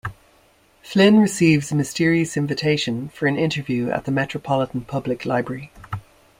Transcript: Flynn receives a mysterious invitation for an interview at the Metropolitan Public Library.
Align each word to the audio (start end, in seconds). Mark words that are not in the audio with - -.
Flynn 0.81 1.19
receives 1.19 1.71
a 1.71 1.75
mysterious 1.75 2.35
invitation 2.35 3.09
for 3.09 3.27
an 3.27 3.37
interview 3.37 3.91
at 3.91 4.05
the 4.05 4.11
Metropolitan 4.11 4.81
Public 4.81 5.25
Library. 5.27 5.71